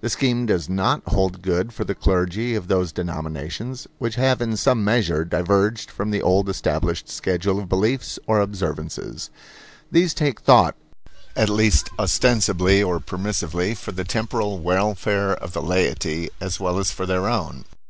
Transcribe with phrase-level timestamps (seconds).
[0.00, 4.56] The scheme does not hold good for the clergy of those denominations which have in
[4.56, 9.28] some measure diverged from the old established schedule of beliefs or observances.
[9.92, 10.76] These take thought,
[11.36, 16.90] at least ostensibly or permissively, for the temporal welfare of the laity, as well as
[16.90, 17.66] for their own.